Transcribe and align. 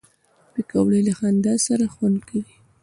پکورې 0.53 0.99
له 1.07 1.13
خندا 1.19 1.53
سره 1.67 1.85
خوند 1.93 2.17
کوي 2.27 2.53